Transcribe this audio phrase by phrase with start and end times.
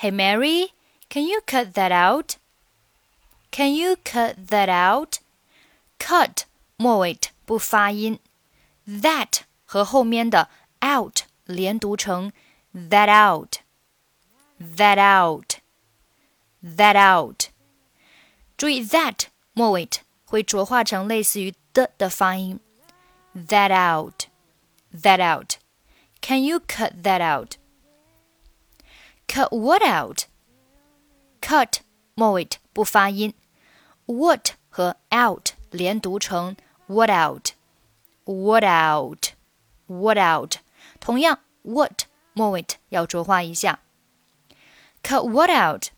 [0.00, 0.68] Hey Mary,
[1.10, 2.38] can you cut that out?
[3.50, 5.18] Can you cut that out?
[5.98, 6.44] Cut
[6.78, 8.18] 末尾不发音，
[8.88, 10.48] that 和后面的
[10.82, 12.32] out 连读成
[12.74, 13.56] that out,
[14.58, 15.56] that out,
[16.64, 17.50] that out。
[18.56, 19.86] 注意 that 末尾
[20.24, 22.58] 会浊化成类似于的的发音，
[23.34, 24.28] that out,
[24.94, 27.56] that out。Can you cut that out?
[29.29, 30.25] Cut what out?
[31.41, 31.79] Cut
[32.15, 33.33] 末尾不发音，
[34.05, 36.55] what 和 out 连读成
[36.87, 37.51] what out,
[38.25, 39.29] what out,
[39.87, 40.57] what out。
[40.99, 43.79] 同样，what 末尾要浊化一下。
[45.03, 45.89] Cut what out?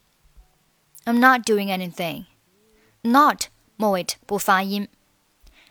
[1.05, 2.26] I'm not doing anything.
[3.02, 4.90] Not 末尾不发音。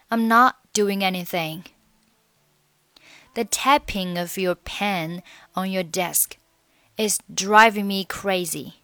[0.09, 1.65] I'm not doing anything.
[3.35, 5.23] The tapping of your pen
[5.55, 6.39] on your desk
[7.01, 8.75] is driving me crazy.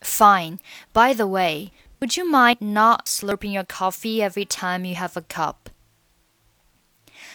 [0.00, 0.58] Fine.
[0.92, 5.22] By the way, would you mind not slurping your coffee every time you have a
[5.22, 5.70] cup?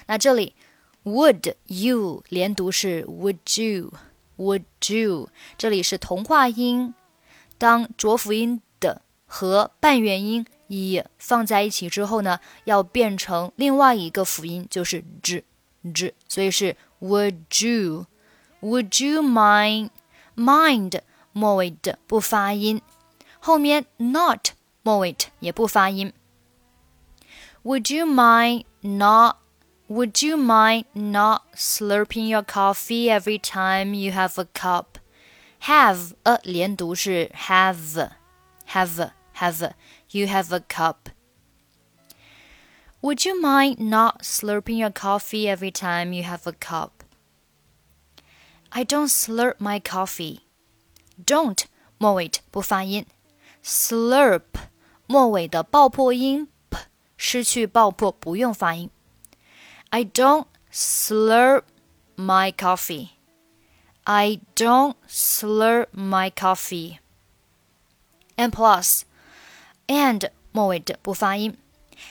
[0.08, 0.56] 那这里
[1.04, 3.94] would you 连读是 would you
[4.38, 6.94] would you，这里是同化音。
[7.58, 15.44] 当浊辅音的和半元音 i 放在一起之后呢，要变成另外一个辅音，就是 z
[15.94, 18.06] z，所以是 would you
[18.62, 19.90] would you mind
[20.36, 21.02] mind
[21.34, 22.82] 末尾的不发音，
[23.40, 24.50] 后面 not
[24.84, 26.14] 末尾也不发音。
[27.64, 29.38] Would you mind not
[29.88, 35.00] Would you mind not slurping your coffee every time you have a cup?
[35.64, 38.10] Have 呃连读是 have
[38.70, 39.74] have have
[40.12, 41.12] you have a cup.
[43.02, 46.95] Would you mind not slurping your coffee every time you have a cup?
[48.70, 50.40] I don't slurp my coffee.
[51.26, 51.66] Don't
[51.98, 53.06] 末尾不发音，
[53.64, 54.44] slurp
[55.08, 56.80] 末尾的爆破音 p
[57.18, 58.90] 失去爆破，不用发音。
[59.90, 61.64] I don't slurp
[62.16, 63.10] my coffee.
[64.04, 66.98] I don't slurp my coffee.
[68.36, 69.02] And plus,
[69.88, 71.58] and 末尾的不发音。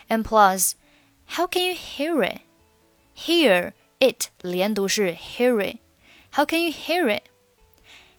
[0.08, 0.74] And plus,
[1.26, 2.42] how can you hear it?
[3.16, 5.78] Hear it 连读是 hear it.
[6.34, 7.28] How can you hear it?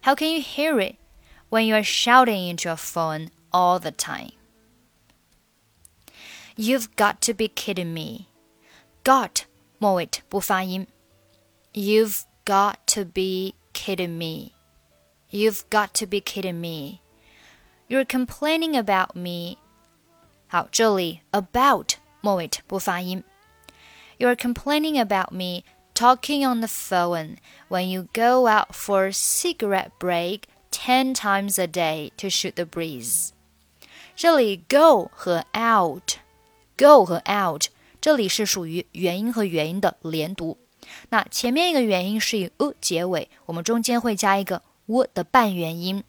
[0.01, 0.97] How can you hear it
[1.49, 4.31] when you are shouting into your phone all the time?
[6.55, 8.27] You've got to be kidding me.
[9.03, 9.45] Got
[9.79, 10.87] 末尾不发音。
[11.73, 14.51] You've got to be kidding me.
[15.29, 16.99] You've got to be kidding me.
[17.87, 19.57] You're complaining about me.
[20.47, 23.23] 好，这里 about 末尾不发音。
[24.19, 25.63] You're complaining about me
[25.95, 27.37] talking on the phone
[27.69, 30.41] when you go out for a cigarette break
[30.71, 33.31] ten times a day to shoot the breeze.
[34.15, 37.67] 这里 go 和 out，go 和 out
[37.99, 40.57] 这里是属于元音和元音的连读。
[41.09, 46.03] 那前面一个元音是以 u 结尾，我们中间会加一个 w 的半元音，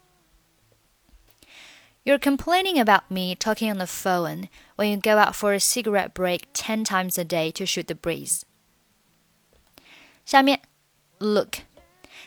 [2.05, 6.15] You're complaining about me talking on the phone when you go out for a cigarette
[6.15, 8.45] break ten times a day to shoot the breeze.
[10.25, 10.61] 下面
[11.19, 11.65] Look,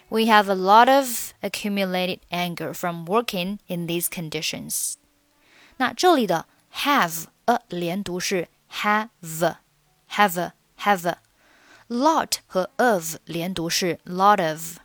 [0.10, 4.96] we have a lot of accumulated anger from working in these conditions.
[5.78, 9.10] 那这里的 have a 连读是 have
[10.12, 14.78] have have。lot 和 of 连读是 lot of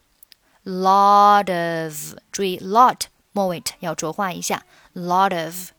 [0.64, 2.18] lot of。
[2.30, 3.02] 注意 lot
[3.32, 4.64] 末尾要浊化一下，
[4.94, 5.70] lot of。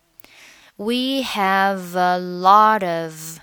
[0.76, 3.40] We have a lot of.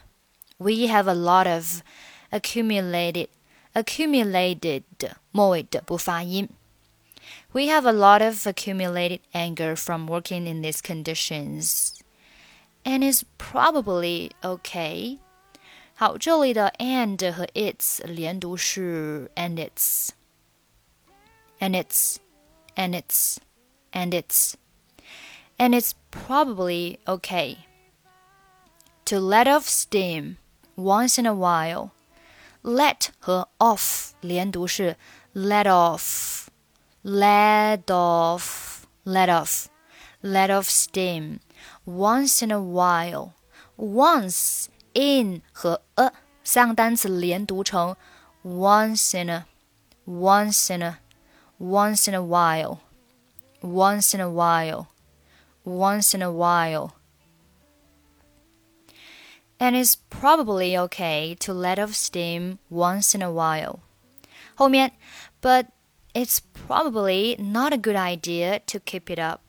[0.59, 1.83] We have a lot of
[2.31, 3.29] accumulated
[3.75, 4.85] accumulated
[5.31, 6.49] 末尾的不发音。
[7.53, 11.99] We have a lot of accumulated anger from working in these conditions,
[12.85, 15.19] and it's probably okay.
[15.95, 20.11] 好，这里的 and 和 its 连读是 and its,
[21.61, 22.21] and its,
[22.77, 23.41] and its,
[23.93, 24.57] and its,
[25.59, 27.67] and it's probably okay
[29.05, 30.37] to let off steam
[30.77, 31.93] once in a while.
[32.63, 34.97] Let 和 off 连读是
[35.33, 36.49] let off,
[37.05, 39.69] let off, let off,
[40.21, 41.39] let off steam.
[41.87, 43.35] Once in a while,
[43.77, 46.13] once in 和 a
[46.43, 47.97] 三个单词连读成
[48.43, 49.45] once in a,
[50.07, 50.99] once in a,
[51.61, 52.81] once in a while,
[53.63, 54.89] once in a while,
[55.65, 56.93] once in a while
[59.59, 63.81] and it's probably okay to let off steam once in a while.
[64.57, 64.93] 后面，
[65.41, 65.67] but
[66.15, 69.41] it's probably not a good idea to keep it up.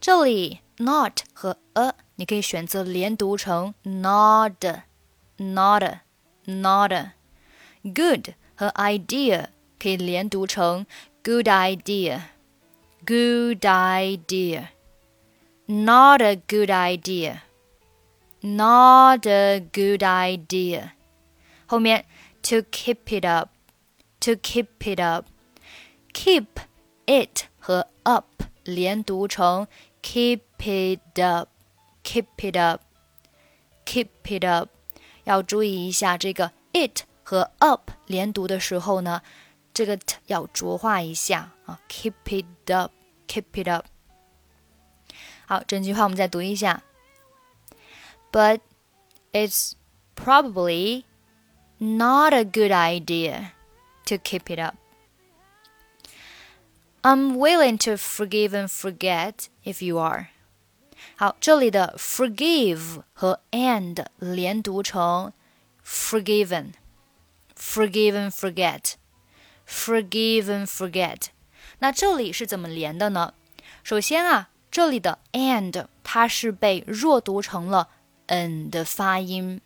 [0.00, 4.82] 这里 not 和 a 你可以选择连读成 not
[5.36, 6.00] not
[6.44, 6.92] not
[7.82, 9.48] good 和 idea
[9.78, 10.86] 可以连读成
[11.22, 12.20] good idea
[13.04, 14.68] good idea
[15.66, 17.40] not a good idea
[18.42, 20.92] not a good idea.
[21.66, 22.04] 后面
[22.42, 23.50] to keep it up,
[24.20, 25.26] to keep it up,
[26.12, 26.46] keep
[27.06, 29.68] it 和 up 连读成
[30.02, 31.48] keep it up,
[32.02, 32.82] keep it up,
[33.86, 34.70] keep it up。
[35.24, 39.22] 要注意一下这个 it 和 up 连读的时候呢，
[39.76, 42.92] 这个 t 要浊化一下啊，keep it up,
[43.26, 43.86] keep it up。
[45.46, 46.82] 好，整句话我们再读一下。
[48.32, 48.60] but
[49.32, 49.74] it's
[50.16, 51.04] probably
[51.78, 53.52] not a good idea
[54.06, 54.76] to keep it up.
[57.02, 60.28] I'm willing to forgive and forget if you are.
[61.16, 65.32] 好，这里的 forgive 和 and 连读成
[65.84, 66.74] forgiven,
[67.56, 68.94] forgive and forget,
[69.68, 71.26] forgive and forget。
[71.78, 73.34] 那这里是怎么连的呢？
[73.82, 77.88] 首先啊，这里的 and 它是被弱读成了
[78.26, 79.60] n 的发音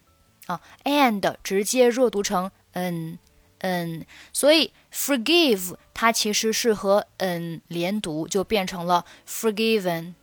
[0.47, 3.19] 啊，and 直接弱读成 n
[3.59, 10.15] n，所以 forgive 它其实是和 n 连读，就变成了 forgiven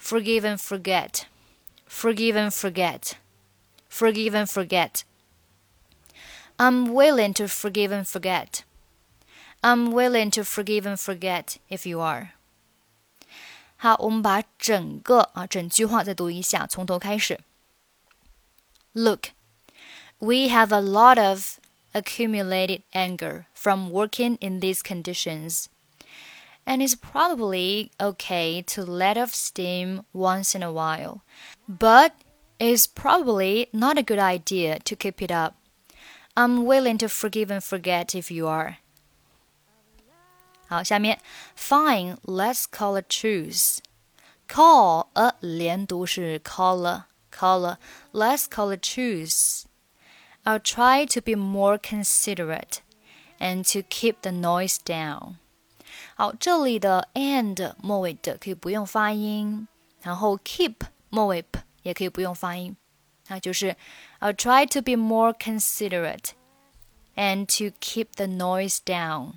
[0.00, 1.22] forgiven forget
[1.88, 3.12] forgiven forget
[3.90, 5.02] forgiven forget
[6.56, 8.60] I'm willing to forgive and forget.
[9.62, 12.30] I'm willing to forgive and forget if you are.
[13.76, 17.40] 好，我们把整个啊整句话再读一下，从头开始。
[18.92, 19.30] Look,
[20.18, 21.58] we have a lot of
[21.92, 25.66] accumulated anger from working in these conditions.
[26.66, 31.20] And it's probably okay to let off steam once in a while.
[31.68, 32.12] But
[32.58, 35.56] it's probably not a good idea to keep it up.
[36.34, 38.78] I'm willing to forgive and forget if you are.
[40.68, 41.20] 好，下面
[41.56, 43.78] Fine, let's call a truce.
[44.48, 47.76] Call a 连读是 call color.
[48.12, 49.64] Let's call it truce.
[50.44, 52.78] I'll try to be more considerate
[53.38, 55.36] and to keep the noise down.
[56.16, 59.66] 好，这里的 and 末尾的可以不用发音，
[60.02, 60.74] 然后 keep
[61.08, 62.76] 末尾 p 也可以不用发音，
[63.28, 63.76] 那就是
[64.20, 66.30] I'll try to be more considerate
[67.16, 69.34] and to keep the noise down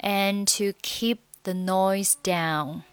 [0.00, 2.84] and to keep the noise down.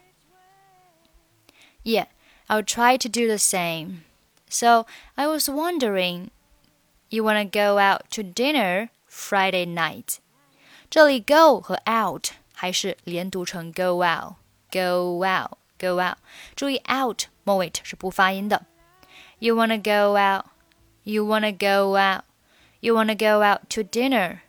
[1.83, 2.05] Yeah,
[2.49, 4.05] I'll try to do the same.
[4.49, 4.85] So
[5.17, 6.31] I was wondering,
[7.09, 10.19] you wanna go out to dinner Friday night？
[10.89, 16.17] 这里 go 和 out 还是连读成 go out，go out，go out。
[16.55, 18.65] 注意 out 末尾是不发音的。
[19.39, 20.45] You wanna go out?
[21.03, 22.23] You wanna go out?
[22.79, 24.39] You wanna go out to dinner?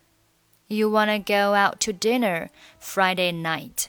[0.68, 2.48] You wanna go out to dinner
[2.80, 3.86] Friday night?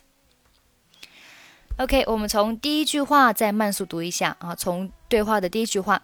[1.77, 6.03] OK，我们从第一句话再慢速读一下啊，从对话的第一句话。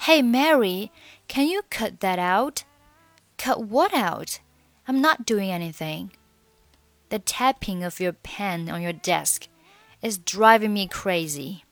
[0.00, 0.90] Hey Mary,
[1.28, 2.62] can you cut that out?
[3.36, 4.40] Cut what out?
[4.86, 6.10] I'm not doing anything.
[7.08, 9.48] The tapping of your pen on your desk
[10.02, 11.62] is driving me crazy.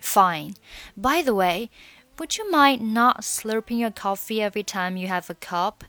[0.00, 0.54] Fine.
[0.96, 1.70] By the way,
[2.18, 5.84] would you mind not slurping your coffee every time you have a cup?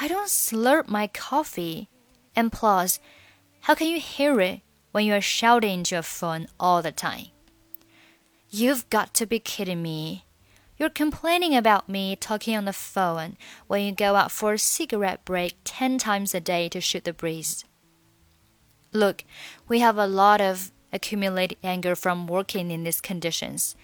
[0.00, 1.88] I don't slurp my coffee.
[2.34, 2.98] And plus,
[3.62, 7.26] how can you hear it when you're shouting into your phone all the time.
[8.48, 10.24] You've got to be kidding me.
[10.76, 15.24] You're complaining about me talking on the phone when you go out for a cigarette
[15.24, 17.64] break 10 times a day to shoot the breeze.
[18.92, 19.24] Look,
[19.68, 23.76] we have a lot of accumulated anger from working in these conditions.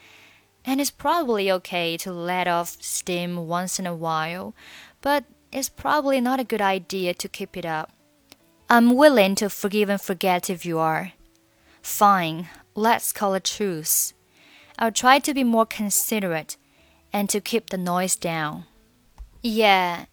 [0.65, 4.53] And it's probably okay to let off steam once in a while,
[5.01, 5.25] but
[5.57, 7.91] it's probably not a good idea to keep it up.
[8.69, 11.13] I'm willing to forgive and forget if you are.
[11.81, 14.13] Fine, let's call a truce.
[14.79, 16.59] I'll try to be more considerate
[17.11, 18.67] and to keep the noise down.
[19.43, 20.05] Yeah,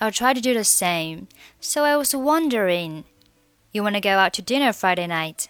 [0.00, 1.28] I'll try to do the same.
[1.60, 3.04] So I was wondering,
[3.72, 5.48] you want to go out to dinner Friday night?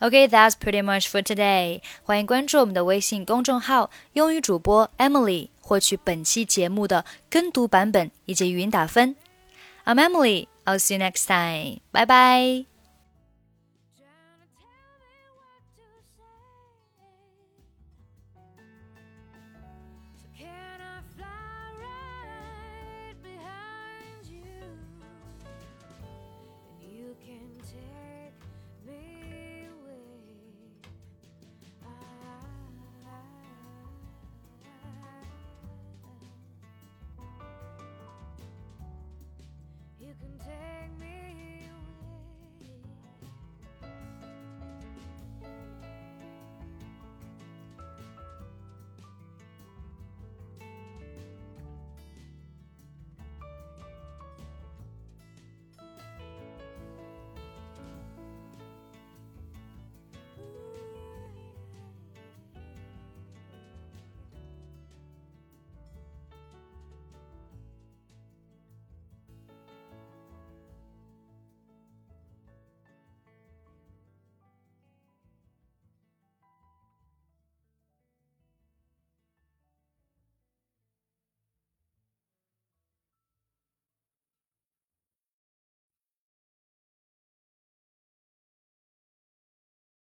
[0.00, 1.80] Okay, that's pretty much for today.
[2.02, 9.16] 欢迎关注我们的微信公众号“英语主播 Emily”，获取本期节目的跟读版本以及语音打分。
[9.84, 10.48] I'm Emily.
[10.64, 11.80] I'll see you next time.
[11.92, 12.73] Bye bye.
[40.20, 40.73] you can take